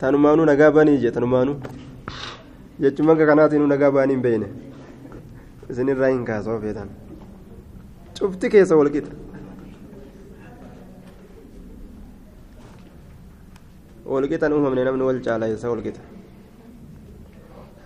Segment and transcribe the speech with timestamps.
[0.00, 1.56] tanumaanuu nagaa baanii jee tanumaanuu
[2.84, 4.48] jechuun maka kanaatiin nagaa baanii hin beeyne
[5.70, 6.88] isinirraa hin kaasoo feetan
[8.20, 9.12] cufti keessa walqixa
[14.14, 16.02] walqixan uumamne namni wal caala isa walqixa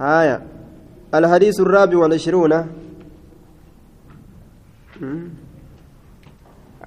[0.00, 0.36] هايا
[1.14, 2.52] الحديث الرابع والعشرون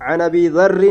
[0.07, 0.83] عن أبي ذر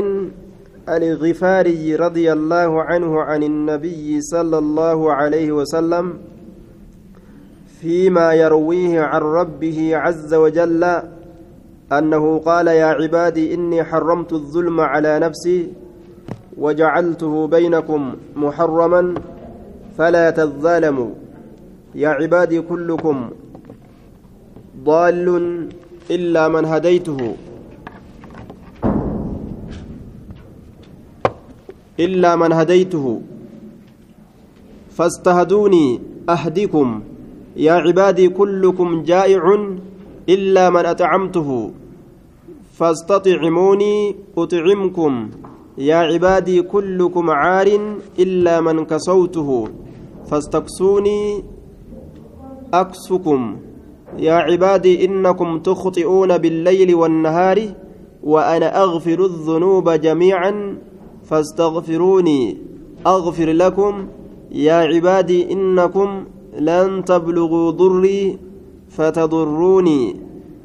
[0.88, 6.14] الغفاري رضي الله عنه عن النبي صلى الله عليه وسلم
[7.80, 10.84] فيما يرويه عن ربه عز وجل
[11.92, 15.72] أنه قال يا عبادي إني حرمت الظلم على نفسي
[16.58, 19.14] وجعلته بينكم محرما
[19.98, 21.10] فلا تظالموا.
[21.94, 23.30] يا عبادي كلكم
[24.84, 25.28] ضال
[26.10, 27.36] إلا من هديته.
[32.00, 33.20] إلا من هديته.
[34.90, 37.00] فاستهدوني أهدكم
[37.56, 39.42] يا عبادي كلكم جائع
[40.28, 41.70] إلا من أطعمته.
[42.78, 45.30] فاستطعموني أطعمكم.
[45.78, 47.68] يا عبادي كلكم عار
[48.18, 49.68] إلا من كسوته.
[50.30, 51.44] فاستكسوني
[52.74, 53.56] أكسكم
[54.18, 57.58] يا عبادي إنكم تخطئون بالليل والنهار
[58.22, 60.78] وأنا أغفر الذنوب جميعا.
[61.28, 62.56] فاستغفروني
[63.06, 64.06] أغفر لكم.
[64.52, 66.24] يا عبادي إنكم
[66.58, 68.38] لن تبلغوا ضري
[68.90, 70.16] فتضروني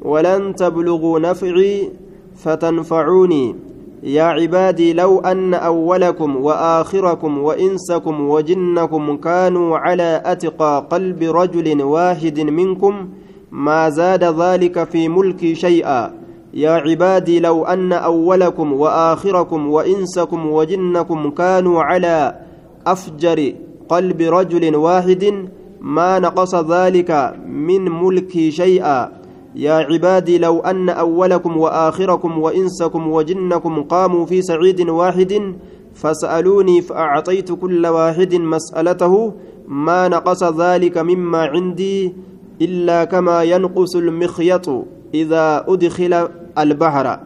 [0.02, 1.90] ولن تبلغوا نفعي
[2.36, 3.54] فتنفعوني.
[4.02, 13.08] يا عبادي لو أن أولكم وآخركم وإنسكم وجنكم كانوا على أتقى قلب رجل واحد منكم
[13.50, 16.21] ما زاد ذلك في ملكي شيئا.
[16.54, 22.38] يا عبادي لو أن أولكم وآخركم وإنسكم وجنكم كانوا على
[22.86, 23.52] أفجر
[23.88, 25.48] قلب رجل واحد
[25.80, 29.12] ما نقص ذلك من ملكي شيئا.
[29.54, 35.54] يا عبادي لو أن أولكم وآخركم وإنسكم وجنكم قاموا في سعيد واحد
[35.94, 39.32] فسألوني فأعطيت كل واحد مسألته.
[39.68, 42.14] ما نقص ذلك مما عندي
[42.60, 44.68] إلا كما ينقص المخيط.
[45.14, 46.28] إذا أدخل
[46.58, 47.18] البحر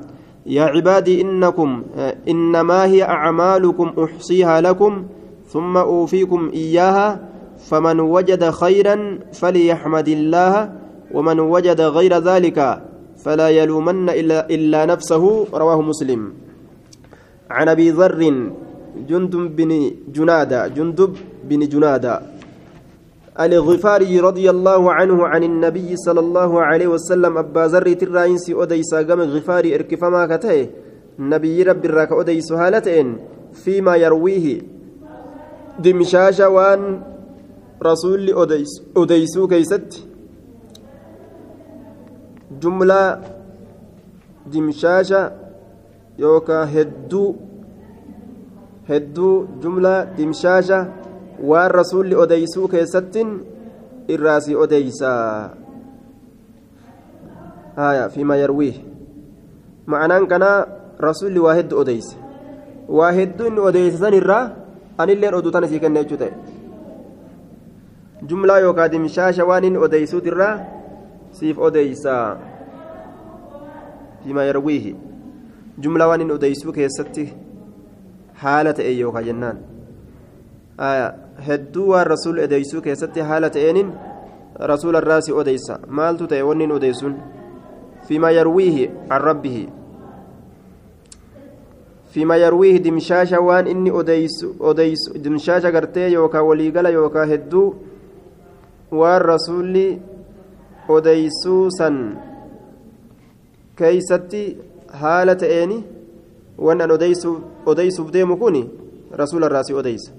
[0.47, 1.83] يا عبادي إنكم
[2.29, 5.07] إنما هي أعمالكم أحصيها لكم
[5.49, 7.21] ثم أوفيكم إياها
[7.71, 10.73] فمن وجد خيرا فليحمد الله
[11.15, 12.83] ومن وجد غير ذلك
[13.25, 16.33] فلا يلومن إلا, إلا نفسه رواه مسلم.
[17.51, 18.51] عن أبي ذر
[19.09, 22.36] جندب بن جنادة جندب بن جنادة.
[23.41, 29.21] الغفاري رضي الله عنه عن النبي صلى الله عليه وسلم أبا ذر تراينسي أديسا قام
[29.21, 30.67] غفاري إركفما كته.
[31.19, 33.19] نبي رب الراك أديس هالتين
[33.53, 34.63] فيما يرويه.
[35.79, 37.03] دمشاشة وان
[37.83, 40.07] رسول أديس أديسو كيست.
[42.63, 43.19] jumlaa
[44.53, 45.21] dimshaasha
[46.19, 47.31] yookaan hedduu
[48.91, 50.79] hedduu jumlaa dimshaasha
[51.43, 53.31] waan rasuulli odeysuu keessattiin
[54.09, 55.55] irraasii odeysaa
[57.77, 58.75] haya fiima yarwii
[59.87, 60.67] ma'anaan kanaa
[61.09, 62.17] rasuulli waa hedduu odeyse
[62.89, 64.45] waa hedduu inni odeyse san irraa
[64.99, 66.33] anilleen oduu tana sii kenna jechuu ta'e
[68.29, 70.55] jumlaa yookaan dimshaasha waan inni odeysuut irraa
[71.41, 72.37] siif odeysaa
[74.23, 74.97] fiima yarwiihi
[75.79, 77.25] jumla waan inni odeysuu keessatti
[78.43, 79.59] haala ta'e yookaan jennaan
[81.47, 83.93] hedduu waan rasuul odeysuu keessatti haala ta'eenin
[84.73, 87.17] rasuula irraa si odeysa maaltu ta'e wanni inni odeysuun
[88.09, 89.69] fiima yarwiihi an rabbihi
[92.17, 97.67] fiima yarwiihi dimshaasha waan inni odeysu odeysu dimshaasha gartee yookaan waliigala yookaan hedduu
[98.91, 99.87] waan rasuulli
[100.89, 101.99] odeysuu san
[103.77, 104.43] keeysatti
[105.03, 105.85] haala ta'eeni
[106.59, 106.91] waan an
[107.67, 108.57] odeysuuf deemu kun
[109.23, 110.13] rasuula irraa si odeysa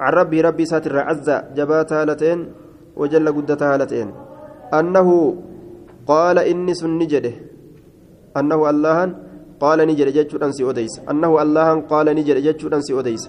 [0.00, 2.38] عن ربي ربي ساتر عز جبات هالتين
[3.00, 4.08] وجل قدت هالتين
[4.78, 5.08] أنه
[6.10, 7.34] قال إني سن نجده
[8.38, 8.98] أنه الله
[9.62, 13.24] قال نجد جتشو أنسي أديس أنه الله قال نجد جتشو أنسي أديس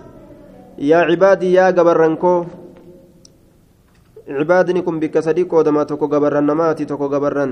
[0.91, 2.33] يا عبادي يا قبرنكو
[4.39, 7.51] cibaadni kun bikka sadii qoodama tokko gabarran namaati tokko gabarran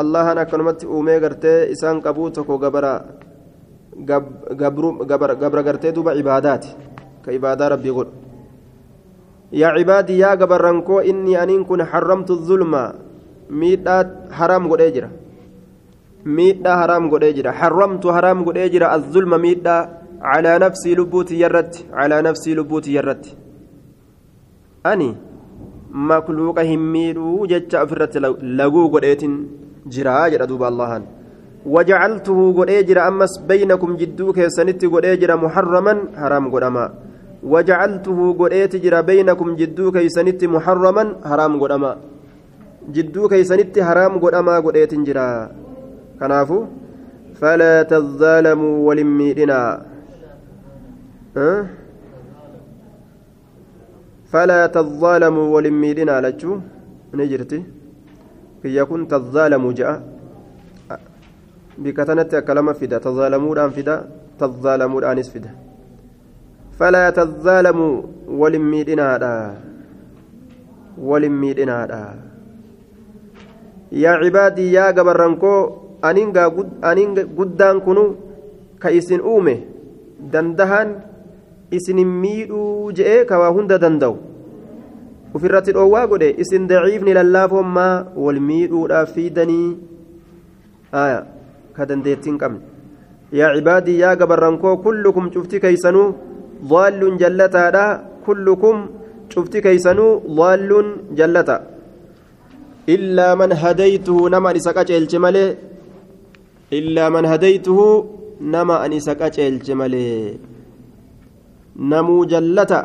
[0.00, 2.92] allahan akkanumatti uumee gartee isaan qabuu tokko gabara
[5.40, 6.68] gabra gartee duuba cibaadaati
[7.26, 8.12] rabbii godhu
[9.52, 12.82] yaa cibaadii yaa gabarran koo inni aniin kun xarramtu zulma
[13.50, 14.04] miidhaa
[14.38, 15.08] haraam godhee jira
[16.24, 19.88] miidhaa haraam godhee jira harramtu haraam godhee jira azzulma miidhaa
[20.22, 23.36] calaa nafsii lubbuuti yarratti calaa nafsii lubbuuti yarratti
[24.92, 25.08] ani
[26.10, 28.26] makluuqa hin miidhuu jecha ofirratti
[28.60, 29.40] laguu godheetin
[29.96, 31.08] jiraa jedha duuba allahan
[31.66, 36.44] وجعلته قد أمس بينكم جدو كيسنت قد محرما حرام
[37.42, 38.52] وجعلته قد
[38.84, 41.92] جرى بينكم جدو كيسنت محرما حرام قدما.
[42.94, 44.76] جدو كيسنت حرام قدما قد
[45.06, 45.28] جرى.
[46.20, 46.58] كنافو؟
[47.40, 49.60] فلا تظالموا ولميدنا.
[51.36, 51.62] أه؟
[54.32, 56.52] فلا تظالموا ولميدنا لجو.
[57.14, 57.60] نجرتي
[58.62, 59.96] كي يكون تظالموا جاء.
[61.78, 62.98] بكتنت كلام فدا.
[62.98, 63.96] تظالموا فدا.
[64.40, 65.52] تظالموا أنس فدا.
[66.80, 67.94] فلا تظالموا
[68.40, 69.08] ولميدنا
[71.08, 71.78] ولميدنا
[73.92, 74.86] يا عبادي يا
[77.36, 78.04] guddaan kunu
[78.80, 79.54] ka isin uume
[80.32, 80.88] dandahan
[81.76, 84.16] isinin miidhuu je'ee ka waa hunda danda'u
[85.36, 87.94] ufirratti dhoowwaa godhe isin daciifni lallaafommaa
[88.24, 89.68] wal miidhuudhaaf fiidanii
[91.76, 92.64] ka dandeettiin qabne
[93.40, 96.08] yaa cibaadii yaa gabarrankoo kullukum cufti keeysanuu
[96.64, 97.86] ضال جلتا
[98.26, 98.76] كلكم
[99.32, 100.08] شفت كيسنو
[100.38, 100.70] ضال
[101.18, 101.56] جلتا
[102.88, 105.46] إلا من هديته نما نسكاج الجمالي
[106.78, 107.86] illaa man hadaytuhu
[108.40, 110.38] nama an isa qaceelche malee
[111.92, 112.80] namuu jallata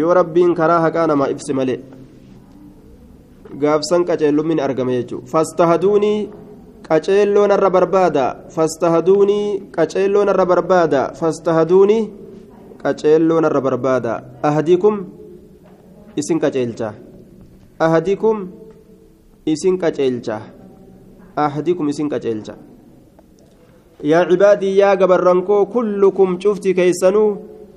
[0.00, 1.80] yoo rabbiin karaa haqaa namaa ibse malee
[3.62, 6.20] gaafsan qaceellummin argame jechuudha fastahaduunii
[6.88, 8.24] qaceelloo narra barbaada
[8.56, 9.46] fastahaduunii
[9.76, 12.02] qaceelloo narra barbaada fastahaduunii
[12.82, 14.12] qaceelloo narra barbaada
[14.48, 14.94] ahadikum
[16.20, 16.88] isin qaceelcha
[17.86, 18.36] ahadikum
[19.52, 20.36] isin qaceelcha
[21.44, 22.54] ahadikum isin qaceelcha
[24.10, 27.30] yaa cibaadii yaa gabarrankoo kullukum cufti keeysanuu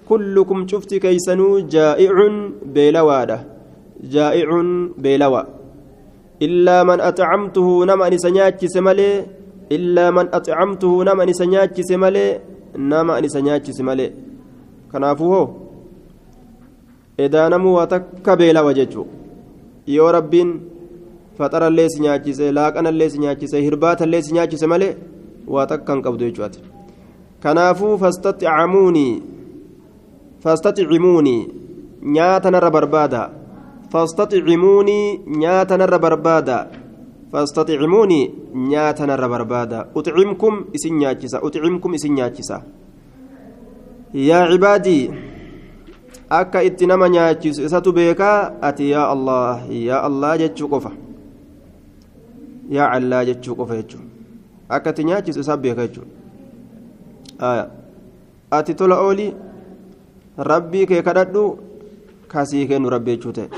[0.10, 2.36] kullukum cufti keeysanuu jaa'icun
[2.76, 3.38] beelawaadha
[4.16, 4.70] jaa'icun
[5.04, 5.42] beelawa
[6.46, 9.16] illaa man axcamtuhu nama an isa nyaachise malee
[9.76, 12.32] illaa man axcamtuhu nama an isa nyaachise malee
[12.92, 14.10] nama an isa nyaachise malee
[14.94, 15.48] kanaafuu hoo
[17.26, 19.08] edaanamuu waa takka beelawa jechuu
[19.96, 20.52] yoo rabbiin
[21.38, 24.94] faxarallee si nyaachise laaqanallee si nyaachise hirbaatallee si nyaachise malee
[25.56, 26.60] waa takkan qabdu jechuudha
[27.44, 29.14] kanaafuu fastaxicamuunii
[30.44, 31.42] fastaximuunii
[32.16, 33.22] nyaata narra barbaada
[33.92, 36.58] fastaximuunii nyaata narra barbaada
[37.32, 38.32] fastaximuunii
[38.72, 42.58] nyaata narra barbaada uxcimkum isin nyaachisa uxcimkum isin nyaachisa
[44.14, 45.12] yaa cibaadii
[46.30, 48.52] akka itti nama nyaachisu isatu beekaa?
[48.62, 50.92] Ati yaa allah yaa allah jechuu qofa.
[52.70, 54.08] Yaa allaa jechuu qofa jechuudha
[54.70, 57.70] akka itti nyaachisu isaa beeka jechuudha
[58.52, 59.34] ati tola oolii
[60.38, 61.44] rabbii kee kadhadhu
[62.28, 63.50] kasii kennu rabbi jechuu ta'e.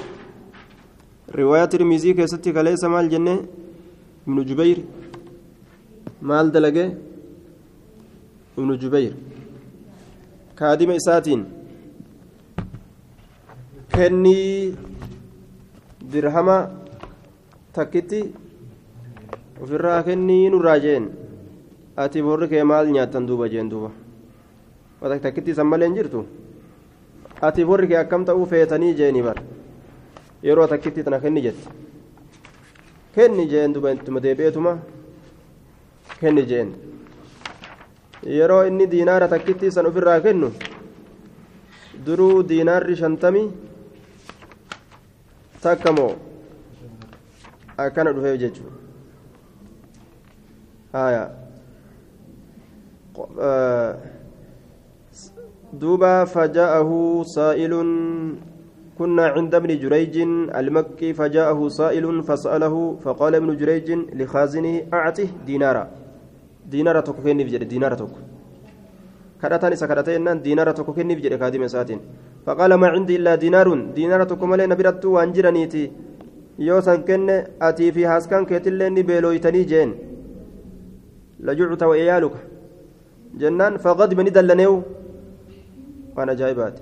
[1.37, 3.35] Riwaayaa tirmizii keessatti kaleessa maal jenne?
[4.27, 4.77] Ibnu jubayr.
[6.21, 6.85] Maal dalage?
[8.57, 9.13] Ibnu jubayr
[10.55, 11.45] kaadima isaatiin
[13.95, 14.75] kennii
[16.13, 16.57] dirhama
[17.75, 18.19] takkitti
[19.63, 21.05] ofirraa kennii nurraa jeen
[22.05, 23.91] ati borri kee maal nyaattan duuba jeen duuba
[25.27, 26.25] takkitti isan malee hin jirtu
[27.41, 29.37] ati borri kee akkam ta'uu feetanii jeeni bar
[30.49, 31.69] yeroo takkitti tana kenni jette
[33.15, 34.77] kenni jeen duuba ittuma deebi'eetuma
[36.19, 36.75] kenni jeen
[38.25, 40.53] yeroo inni diinaara takkitti isan ofirraa kennu
[42.05, 43.49] duruu diinaarri shantamii
[45.67, 46.13] takka moo
[47.77, 48.85] akkana dhufeef jechuudha
[50.95, 51.31] آية
[55.73, 56.89] دوبا فجاءه
[57.23, 57.73] سائل
[58.99, 60.17] كنا عند ابن جريج
[60.55, 66.04] المكي فجاءه سائل فسأله فقال ابن جريج لخازنه أعطه دينارا
[66.71, 68.19] دينارا تكوكيني بجد دينارا تكو
[69.41, 71.99] كرتان إسا كرتين دينارا تكوكيني بجد كادم ساتين
[72.45, 73.67] فقال ما عندي إلا دينار
[73.97, 75.83] دينارا تكو مالي نبرت وانجرانيتي
[76.59, 77.29] يوسن كن
[77.61, 79.89] أتي في هاسكان كيتلين بيلويتني جين
[81.45, 82.35] لجعت وإيالك
[83.39, 84.75] جنان فغضب ندلنيو
[86.15, 86.81] waan ajaa'ibaati.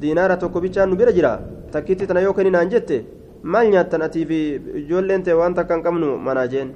[0.00, 1.38] Diinaara tokko bichaan nu bira jira?
[1.72, 2.96] Takkitti tana yoo kenninaan jette?
[3.42, 4.38] Maal nyaattan atii fi
[4.80, 6.72] ijoolleen ta'e waan takka qabnu manaa jeen?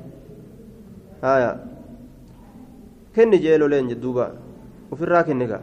[1.22, 1.60] Haya
[3.14, 4.32] kenni loleen jedduuba
[5.26, 5.62] kenne gaa.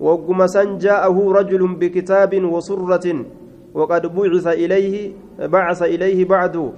[0.00, 3.26] Wagguma san jaa'ahu rajulun bikitaabin wasurratin
[3.74, 6.72] وقد بعث إليه بعث إليه بعد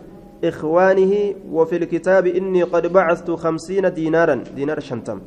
[0.44, 5.20] إخوانه وفي الكتاب إني قد بعثت خمسين دينارا دينار شنتم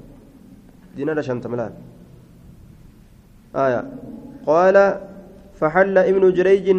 [0.95, 1.71] دينار شنتم لا
[3.55, 3.83] آية
[4.45, 5.01] قال
[5.59, 6.75] فحل ابن جريج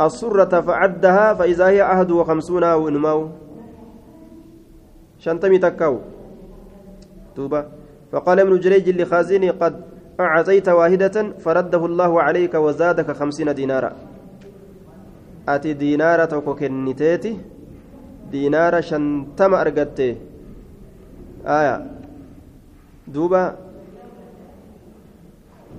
[0.00, 3.28] السرة فعدها فإذا هي أحد وخمسون ونمو
[5.18, 6.00] شنتمي تكاو.
[7.36, 7.64] توبة.
[8.12, 9.74] فقال ابن جريج لخازني قد
[10.20, 13.90] أعطيت واحدة فرده الله عليك وزادك خمسين دينارا.
[15.48, 17.32] أتي دينارا توكو كنتيتي
[18.30, 20.16] دينارا شنتم أرقدتي
[21.46, 21.76] آية.
[23.08, 23.42] دوبا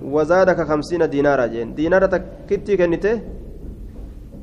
[0.02, 1.74] وزادك خمسين دينارا جين.
[1.74, 3.14] دينارا تكتي كنتي.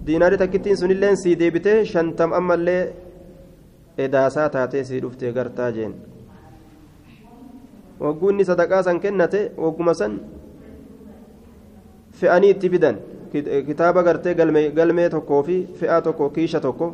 [0.05, 2.93] ديناري تكتين سنلين سيدي بتي شنتم أما اللي
[3.97, 5.93] edaasaa taatee sii dhuftee gartaa jeen.
[7.99, 10.19] Wagguunni sadaqaa san kennate wagguma san
[12.19, 12.97] fe'anii itti fidan.
[13.67, 14.33] Kitaaba gartee
[14.75, 16.87] galmee tokkoo fi fe'aa tokko kiisha tokko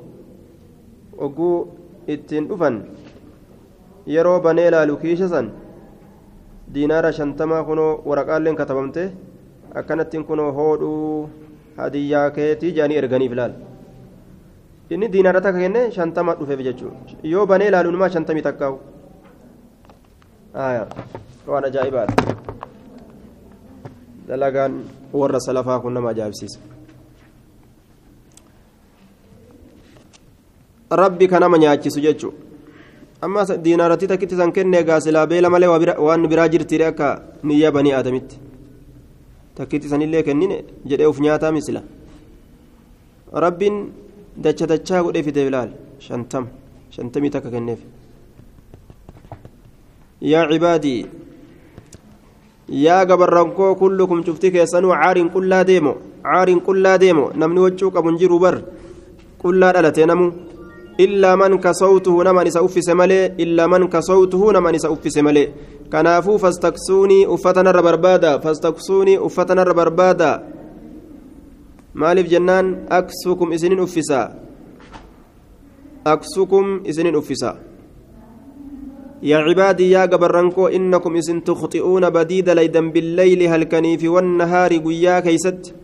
[1.22, 1.56] wagguu
[2.08, 2.84] ittiin dhufan.
[4.08, 5.52] Yeroo banee laalu kiisha san
[6.74, 9.12] diinaara shantamaa kunoo waraqaalleen katabamte
[9.76, 11.30] akkanattiin kunoo hoodhuu
[11.78, 13.54] hadiyyaa keetii jedhanii erganiif laal
[14.94, 18.76] inni diinaara takka kenne shantama dhufeef jechuudha yoo banee laaluun maa shantamii takkaa'u
[21.52, 22.36] waan ajaa'ibaadha
[24.28, 24.74] dalagaan
[25.22, 26.60] warra salafaa kun nama ajaa'ibsiisa
[31.04, 32.38] rabbi ka nama nyaachisu jechuudha
[33.22, 35.68] amma diinaaratti takkitti san kennee gaasilaa beela malee
[36.08, 37.08] waan biraa jirtiire akka
[37.44, 38.40] niyyaa banii aadamitti
[39.56, 40.58] takkitti sanillee kennine
[40.90, 41.82] jedhee uf nyaataa misila
[43.46, 43.78] rabbiin
[44.38, 45.70] dacha dachaa godhee fide bilaal
[46.00, 46.48] shantama
[46.96, 47.80] shantamii takka kenneef
[50.32, 51.06] yaa cibaadii
[52.86, 58.40] yaa gabarrankoo kullukum cufti keessanuu caariin qullaa deemo caariin qullaa deemo namni waccuu qabun jiru
[58.40, 58.56] bar
[59.42, 60.32] qullaa dhalatee namu
[61.06, 65.48] illaa man kasawtuhu naman isa uffise malee illaa man kasawtuhu naman isa uffise malee
[65.94, 70.30] kanaafuu fastaksuunii uffatanarra barbaada fastaksuunii uffatanarra barbaada
[71.94, 74.22] maaliif jennaan aksukum isinin uffisa
[76.06, 77.56] aksukum isinin uffisa
[79.22, 85.82] yaa cibaadii yaa gabarrankoo innakum isin tukhxi'uuna badiida laydan billeyli halkanii fi wannahaari guyyaa keeysatti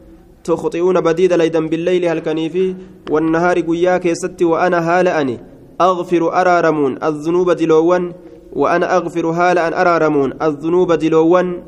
[0.48, 2.76] تخطئون بديد ليدا بالليل هل كنيفي
[3.12, 5.38] والنهار قيا كيستي وأنا هالأني
[5.82, 8.14] أغفر أرارمون الذنوب دلوان
[8.54, 11.64] وأنا أغفر هالأن أرارمون الذنوب دلوان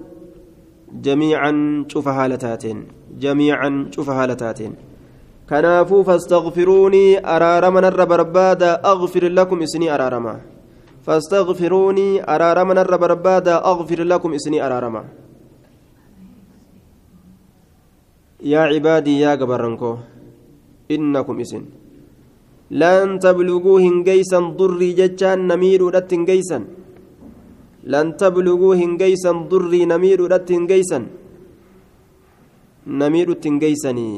[1.06, 1.52] جميعا
[1.88, 4.74] شوف هالتاتين جميعا شوف هالتاتين
[5.50, 10.36] كنافو فاستغفروني أرارما نر بربادا أغفر لكم إسني أرارما.
[11.06, 15.04] فاستغفروني أرارما نر بربادا أغفر لكم إسني أرارما.
[18.52, 19.92] يا عبادي يا قبرنكو
[20.96, 21.64] إنكم إسن.
[22.82, 26.60] لن تبلغوا هنجيسا ضري ججان نمير ودت هنجيسا.
[27.94, 31.00] لن تبلغوا هنجيسا ضري نمير ودت هنجيسا.
[32.90, 34.10] نمير تنجيسني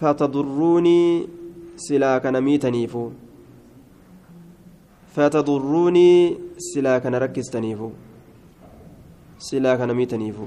[0.00, 1.00] فتضروني
[1.76, 3.04] سلاك نميتنيفو
[5.14, 6.10] فتضروني
[6.58, 7.90] سلاك نركستنيفو
[9.38, 10.46] سلاك نميتنيفو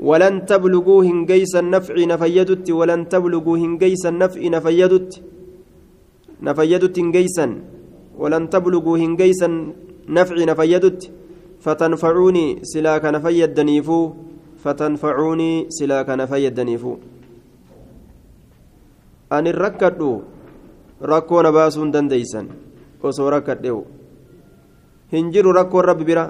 [0.00, 5.10] ولن تبلغوا هنجيس النفع نفيدت ولن تبلغوا هنجيس النفع نفيدت
[6.42, 7.46] نفيدت هنجيسا
[8.18, 11.00] ولن تبلغوا هنجيس النفع نفيدت
[11.64, 14.00] فتنفعوني سلاك نفيدنيفو
[14.62, 16.92] fatanfacuunii silaa kana fayyaddaniifu
[19.36, 20.10] anin rakkadhu
[21.12, 22.48] rakkoo na baasuu hin dandeeysan
[23.10, 23.80] osoo rakkadhe'u
[25.12, 26.24] hin jiru rakkoon rabbi bira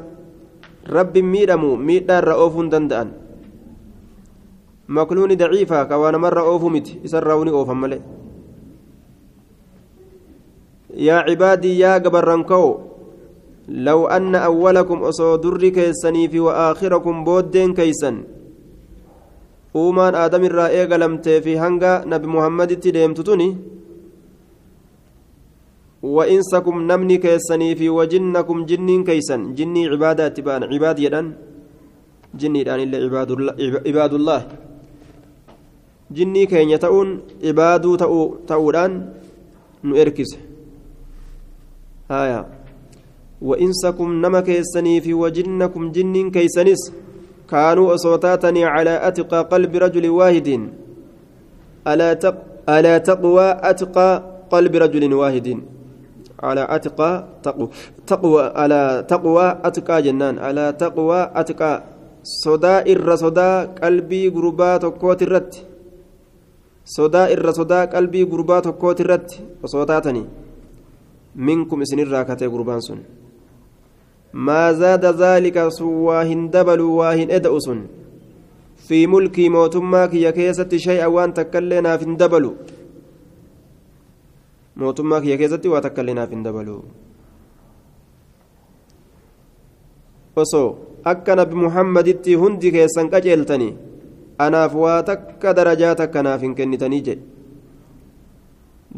[0.97, 3.11] rabbi miidhamu miidhaa irra oofuu hin danda'an
[4.99, 8.01] makluuni daciifa kawaa namarra oofuu miti isarraa uni oofan malee
[11.09, 12.73] yaa cibaadii yaa gabarranka'oo
[13.71, 18.17] لو أن أولكم أصو دري كيسني في وآخركم بودين كيسن
[19.71, 23.55] uumaan aadam irraa eegalamtee fi hanga nabi muhammaditti deemtutuni
[26.01, 31.27] في وجنكم جنين كيسن جني عبادات بان عباد يدان.
[32.35, 33.55] جني دان إلا عباد الله
[33.87, 34.41] عباد الله.
[36.11, 37.09] جني كين يتؤون
[37.45, 38.93] عبادو تأو تأودان.
[39.85, 40.31] نؤركز.
[42.11, 42.41] هايا.
[43.43, 46.93] وإنسكم نما كيسني في وجنكم جنين كيسنس
[47.51, 50.49] كانوا أصوتاتني على أتقى قلب رجل واحد.
[51.89, 52.37] ألا تق
[52.69, 54.09] ألا تقوى أتقى
[54.51, 55.49] قلب رجل واحد.
[56.43, 57.11] على أتقى
[57.43, 57.69] تقوى
[58.07, 60.39] تقوى على تقوى أتقى جنان.
[60.39, 61.73] على تقوى أتقى
[62.23, 65.55] صدا إر صدا قلبي غربات كوت الرت.
[66.85, 70.27] sodaa qalbii gurbaa tokkooti irratti osoo taatanii
[71.35, 73.01] minkum isinirraa katee gurbaan sun
[77.67, 77.81] sun
[78.87, 82.53] fi mulkii mootummaa kiyya keessatti shay'a waan takkaillee naaf hin dabalu
[84.83, 86.77] mootummaa kiyya keessatti waa takkaillee naaf hin dabalu
[90.37, 90.69] osoo
[91.13, 93.75] akka nabi muhammaditti hundi keessan qaceeltanii
[94.47, 97.23] anaaf waa takka darajaa takka naaf hin kennitanii jedhe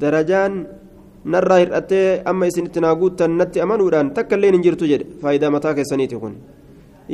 [0.04, 0.66] darajaan
[1.24, 5.74] narraa hir'attee amma isinitti naa guuttan natti amanuudhaan takka illee hin jirtu jedhe faayidaa mataa
[5.78, 6.36] keessaniiti kun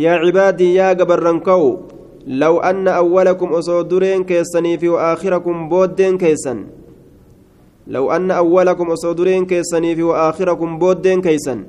[0.05, 1.71] yaa cibaadii yaa gabarran ka'u
[2.43, 6.63] law anna awwalakum osoo dureen keessanii fi waakhirakum booddeen keessan
[7.97, 11.67] law anna awwalakum osoo dureen keessanii fi waakhirakum booddeen keessan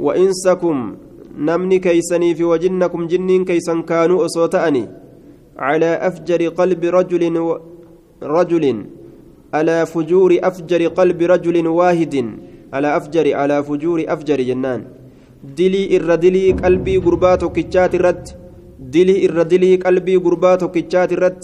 [0.00, 0.76] وإنسكم
[1.38, 4.84] نمني كيسني في وجنكم جنين كيسن كانوا أصوتأني
[5.58, 7.48] على أفجر قلب رجل و...
[8.22, 8.64] رجل
[9.54, 12.14] على فجور أفجر قلب رجل واحد
[12.74, 14.80] على أفجر على فجور أفجر جنان
[15.58, 18.24] دلي الردلي قلبي قربات كتشات الرد
[18.94, 21.42] دلي الردلي قلبي قربات كتشات الرد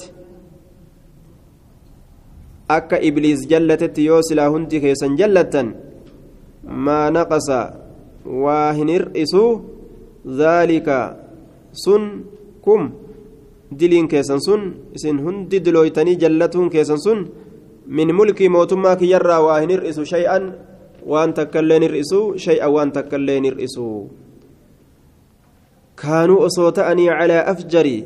[3.08, 5.68] ibliis jallatetti yoo silaa hundi keessan jallattan
[6.84, 7.58] maa naqasa
[8.42, 9.42] waa hin hir'isu
[10.38, 10.96] dhaalika
[11.84, 12.04] sun
[12.64, 12.82] kum
[13.78, 14.62] diliin keessan sun
[14.96, 17.20] isin hundi dilooytanii jallatuun keessan sun
[19.46, 20.44] waa hin hir'isu shay'an
[21.06, 23.86] waan takkaillee hir'isu shay'an waan takkaillee hir'isu
[26.02, 27.96] kaanuu osoo ta'anii calaa afjari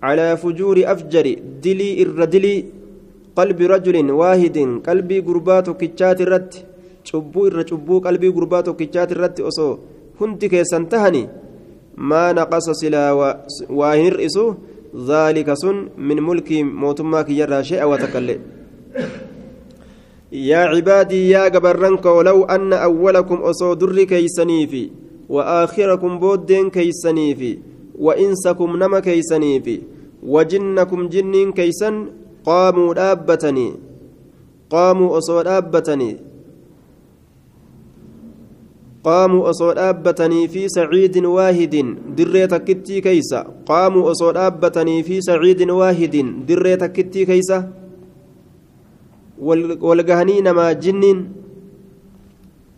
[0.00, 1.34] calaa fujuuri afjari
[1.64, 2.64] dilii irra dilii
[3.36, 6.64] qalbi rajulin waahidin qalbii gurbaa tokkichaati irratti
[7.10, 9.72] cubbuu irra cubbuu qalbii gurbaa tokkichaati irratti osoo
[10.20, 11.28] hundi keessan tahani
[12.10, 13.10] maa naqasa silaa
[13.80, 14.46] waa hin hir'isu
[14.94, 17.22] ذلك سن من ملك موتما
[20.32, 24.90] يا عبادي يا جبرنك ولو أن أولكم أصودر كيسنيفي
[25.28, 27.58] وآخركم بودين كيسنيفي
[27.98, 29.80] وإنسكم نما كيسنيفي
[30.22, 32.06] وجنكم جنين كيسن
[32.44, 33.72] قاموا دابتني
[34.70, 36.16] قاموا أصود دابتني
[39.04, 46.14] قاموا أصود أبتني في سعيد واحد دريت كتي كيسا قاموا أصود أبتني في سعيد واحد
[46.48, 47.24] دريت كتي
[49.38, 51.18] كيسا والجهني نما جنين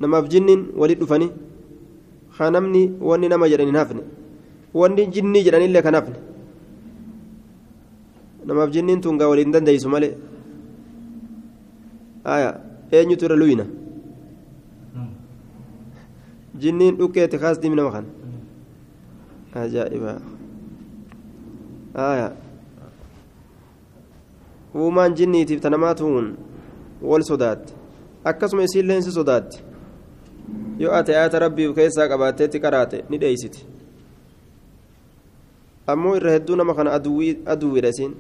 [0.00, 1.28] نما في جنين ولد فني
[2.36, 4.02] خانمني واني نما جراني نافني
[4.74, 6.18] واني جني جراني اللي كنافني
[8.46, 10.10] نما في جنين تونغا ولد دنديسو مالي
[12.26, 12.50] آية
[12.92, 13.66] أين يتر لوينا
[16.60, 18.06] jinniin dhukkeete kaas dimi nama kan
[19.62, 20.12] ajaa'iba.
[21.94, 22.28] Aya.
[24.76, 26.26] Uumaan jinniitiif tanamaatuun
[27.02, 27.74] wal sodaatti
[28.24, 29.62] akkasuma isiilleen si sodaatti
[30.78, 33.66] yoo ate ayata rabbiif keessaa qabaatteetti qaraate ni dheeysiti
[35.86, 36.92] ammoo irra hedduu nama kana
[37.52, 38.14] aduwwiidha isiin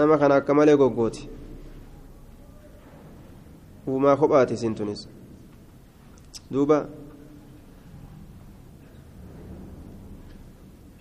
[0.00, 1.28] nama kana akka malee goggooti
[3.88, 5.08] uumaa kophaati isiin tunis
[6.52, 6.86] duuba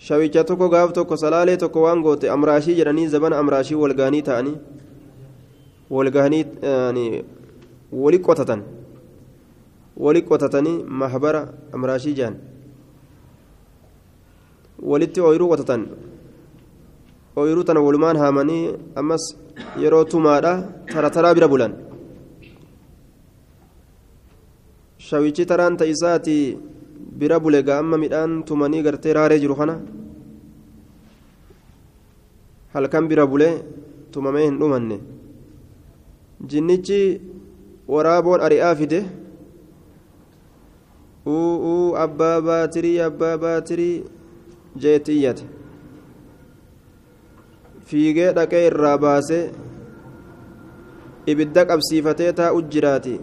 [0.08, 4.56] shawicha tokko gaaf tokko salaalee tokko waan goote amraashii jedhanii zabana amraashii walgaanii ta'anii
[5.96, 6.44] walgaanii
[8.04, 8.62] wali qotatan
[10.06, 11.42] wali qotatanii mahbara
[11.80, 12.36] amraashii jedhan
[14.92, 15.84] walitti ooyiruu qotatan
[17.42, 18.64] ooyiruu tana walumaan haamanii
[19.02, 19.24] ammas
[19.84, 20.54] yeroo tumaadha
[20.94, 21.74] tara taraa bira bulan
[25.10, 26.38] shawichi taraan ta'isaati
[27.20, 29.76] bira bule amma midhaan tumanii gartee raaree jiru kana
[32.74, 33.50] halkan bira bule
[34.12, 34.98] tumamee hin dhumanne
[36.50, 37.00] jinnichi
[37.94, 39.00] waraaboon ari'aa fide
[41.36, 43.96] uu abbaa baatirii abbaa baatirii
[44.84, 45.46] jeetti iyyate
[47.90, 49.42] fiigee dhaqee irraa baasee
[51.34, 53.16] ibidda qabsiifatee taa'u jiraati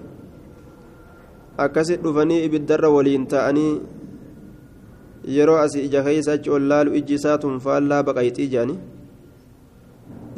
[1.58, 3.72] akkasi dhufanii ibiddarra waliin ta'anii
[5.36, 8.78] yeroo asii ija keessa achi ol laalu ijji isaa tun faallaa baqayxii jedhani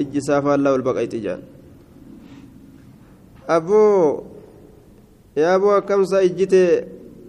[0.05, 1.43] ijji isaa faallaa ol baqayxii jedhan
[3.57, 4.25] abboo
[5.37, 6.61] yaaboo akkamsaa ijjite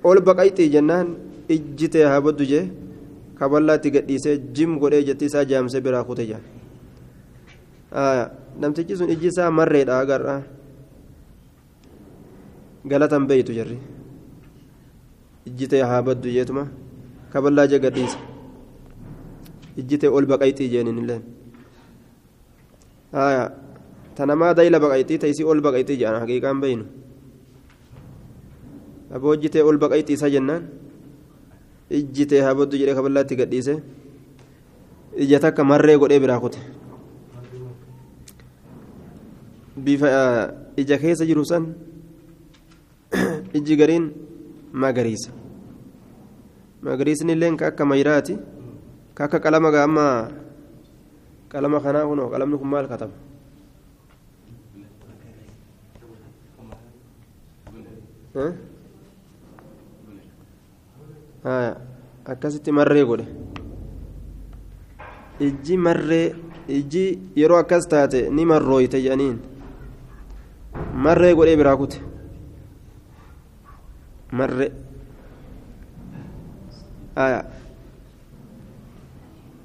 [0.03, 1.15] ol baqayxii jennaan?
[1.49, 2.67] Ijjite haa boddu jee?
[3.39, 6.43] Kaballaatti gadhiisee jim godhee jetti isaa jaamsee biraa kute jedhan
[8.59, 10.41] namtichi sun ijji isaa marreedha agarra
[12.91, 13.77] galatan beeytu jarri
[15.49, 16.67] ijjitee haa baddu jeetuma
[17.33, 18.19] kaballaa jee gadhiisa
[19.81, 21.23] ijjitee ol baqayxii jeenin illeen
[23.17, 23.43] haya
[24.15, 26.85] tanamaa dayla baqayxii taysii ol baqayxii jedhan haqiiqaan beeynu
[29.19, 30.63] aboojjitee ol baqayxii isa jennaan
[31.99, 33.75] ijjitee haboddu jedhee kaballaatti gadhiise
[35.25, 36.59] ija takka marree godhee biraa kute
[39.85, 40.09] bifa
[40.77, 41.63] ija keessa jiru san
[43.57, 44.05] ijji gariin
[44.73, 45.31] magariisa.
[46.81, 48.37] Magariisni illee ka akka mayraati.
[49.15, 50.05] Ka akka qalama gaamma
[51.49, 53.15] qalama kanaa kunoo qalamni kun maal kataba
[62.25, 63.25] akkasitti marree godhe.
[65.39, 66.35] Ijji marree
[66.67, 67.03] ijji
[67.35, 69.39] yeroo akkas taate ni marrooyte jedhaniin.
[70.93, 71.97] Marree godhee biraa kute
[74.37, 74.71] marree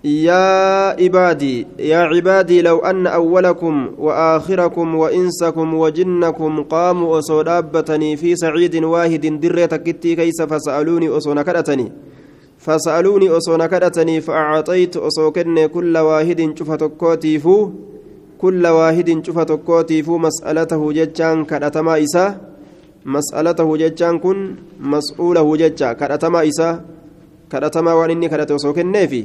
[0.04, 9.40] يا عبادي يا عبادي لو أن أولكم وآخركم وإنسكم وجنكم قاموا أصودابتني في سعيد واحد
[9.40, 11.92] دريت كتي كيس فسألوني أصون كرتني
[12.58, 17.70] فسألوني أصون كرتني فأعطيت أصوكن كل واحد شفتكوتيفو
[18.38, 21.96] كل واحد شفتكوتيفو مسألته ججان كرتما
[23.02, 25.92] إسا مسألته ججان كن مسؤوله ججا.
[25.92, 26.80] كرتما إسا
[27.52, 29.24] كرتما وانني كرت أصوكنيفي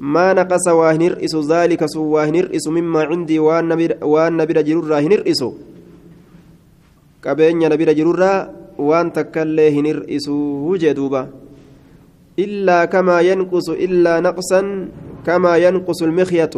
[0.00, 5.44] ما نقص واهنرئس ذلك سو واهنرئس مما عندي وان نبي جرورا هنرئس
[7.24, 11.28] قبين نبي جرورا وان تكله هنرئس وجدوبا
[12.38, 14.88] إلا كما ينقص إلا نقصا
[15.26, 16.54] كما ينقص المخيط.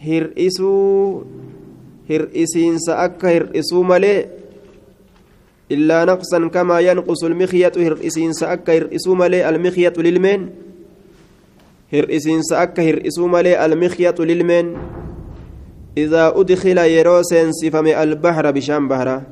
[0.00, 0.72] هرئسو
[2.10, 4.39] هرئسين سأك هرئسو ملئ
[5.70, 10.40] إلا نقصا كما ينقص المخيط هرئسين سأك هرئسو ملئ المخيط للمن
[11.90, 14.78] hir'isiinsa akka hir'isuu malee almikyatu lilmeen
[15.98, 19.26] idaa udkila yeroo seensifame albahra bishaan bahra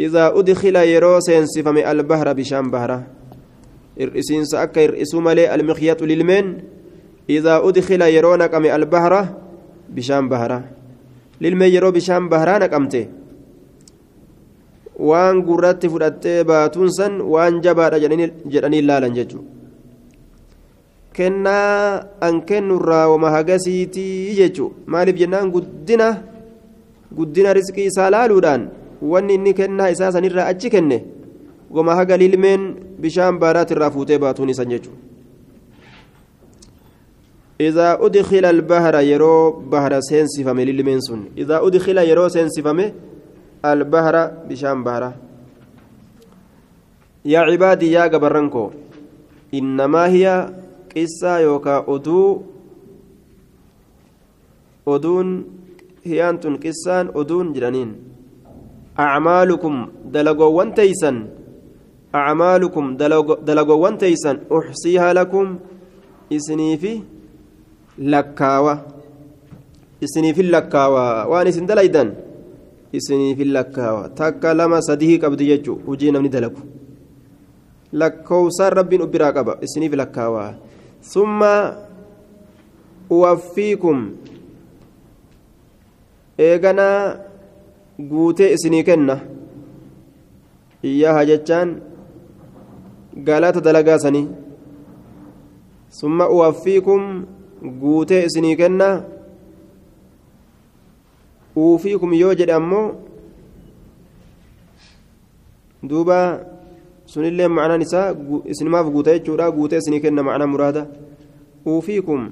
[0.00, 3.04] idaa udkila yeroo seensifame albahra bishaan bahra
[4.00, 6.64] hir'isiinsa akka hir'isuu malee almikyatu lilmeen
[7.28, 9.36] idaa udkila yeroo naqame albahra
[9.92, 10.62] bishaan bahra
[11.40, 13.04] lilmeen yeroo bishaan bahraa naqamte
[15.08, 19.50] waan gurratti fudhattee baatuun san waan jabaadha jedhanii ilaalan jechuudha
[21.16, 26.08] kennaa an kennurraa wama hagasiitii jechuun maaliif jennaan guddina
[27.18, 28.68] guddina riskii isaa laaluudhaan
[29.12, 30.98] wanni inni kennaa isaa sanirraa achi kenne
[31.76, 32.62] wama haga lilmeen
[33.04, 35.12] bishaan baaraatirraa fuutee baatuun isan jechuudha.
[37.68, 39.36] إذا أدخل البحر يرو
[39.72, 42.78] بحر سينسفم للمين سن إذا أدخل يرو سينسفم
[43.64, 44.16] البحر
[44.48, 45.12] بشام بحر
[47.24, 48.70] يا عبادي يا جبرنكو
[49.54, 50.26] إنما هي
[50.92, 52.28] qissaa yookaan oduu
[54.86, 55.28] oduun
[56.06, 57.90] hiyaan tun qissaan oduun jedhaniin
[59.04, 59.74] acmaalukum
[60.14, 61.16] dalagoowwan teeysan
[62.20, 62.86] acmaalukum
[63.46, 65.48] dalagoowwan teeysan uxsiihaa lakum
[66.36, 66.92] isiniifi
[68.12, 68.74] lakkaawa
[70.04, 71.68] isiniifin lakkaawa waan isin
[72.92, 74.08] isiniif hin lakkaawa.
[74.20, 76.60] Takka lama sadii qabdi jechuu hujii namni dalagu.
[77.92, 80.54] Lakkoofsaan rabbiin ubbiraa qaba isiniif lakkaawa.
[81.00, 81.52] Summa
[83.10, 83.98] uwaffiikum
[86.38, 87.16] eeganaa
[88.10, 89.16] guutee isinii kenna.
[90.82, 91.76] Iyyaha jechaan
[93.26, 94.28] galata dalagaa sanii.
[95.90, 97.02] Summa uwaffiikum
[97.80, 98.88] guutee isinii kenna.
[101.56, 102.86] Uufiikum yoo jedhe ammoo
[105.88, 106.18] duuba
[107.06, 108.14] sunillee macnaan isaa
[108.52, 110.86] isinimaaf guuta jechuudha guutee isinii kenna macnaa muraada
[111.66, 112.30] uufiikum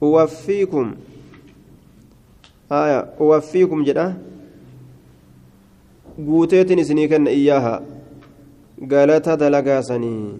[0.00, 0.94] uwaffiikum
[2.68, 4.06] haya uwaffiikum jedha
[6.26, 7.74] guuteetin isinii kenna iyyaaha
[8.92, 10.38] galata dalagaasanii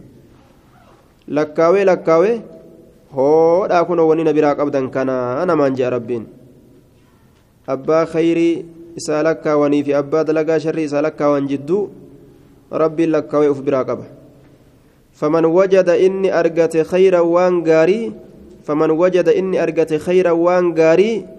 [1.29, 2.37] lakkaawee lakkaawee
[3.17, 6.25] hoodhaa kunoo wanni na biraa qabdan kana namaan je'a rabbiin
[7.67, 8.65] abbaa khayrii
[8.97, 11.89] isaa lakkaawanii fi abbaa dalagaa sharrii isaa lakkaawan jidduu
[12.71, 14.05] rabbiin lakkaawee uf biraa qaba
[15.17, 18.13] faman wajada inni argate khayra waan gaarii
[18.69, 21.37] faman wajada inni argate khayra waan gaarii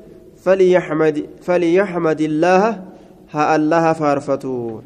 [0.47, 2.63] فليحمد الله
[3.31, 4.81] ها الله فارفتو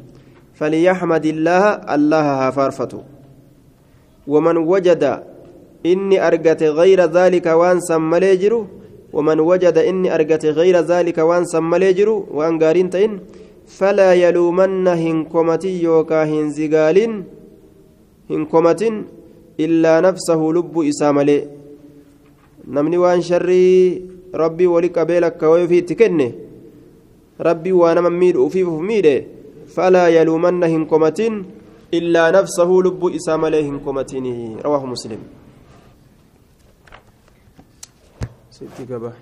[0.58, 3.00] فليحمد الله الله فارفتو
[4.26, 5.02] ومن وجد
[5.86, 8.66] إني أرجت غير ذلك وان سملي جرو
[9.12, 13.12] ومن وجد إني أرجت غير ذلك وان سملي جرو وان قارين تين
[13.78, 16.98] فلا يلومن هنكمتي يوكا هنزقال
[18.30, 18.82] هنكمت
[19.64, 21.38] إلا نفسه لب إساملي
[22.66, 24.02] namni waan sharrii
[24.42, 26.26] rabbii wali qabee lakkawee ofiitti kenne
[27.48, 29.14] rabbii waa nama miidhu ufiif uf miidhe
[29.74, 31.44] falaa yaluumanna hin komatin
[31.98, 35.18] illaa nafsahu lubbuu isaa malee hin komatinii rawaahu muslim
[38.62, 39.12] sitti gaba